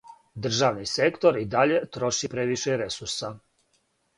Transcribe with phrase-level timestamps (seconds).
[0.45, 3.35] Државни сектор и даље троши превише ресурса.